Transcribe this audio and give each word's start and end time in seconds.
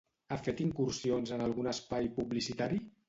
Ha 0.29 0.37
fet 0.45 0.61
incursions 0.63 1.33
en 1.37 1.43
algun 1.49 1.73
espai 1.73 2.09
publicitari? 2.17 2.83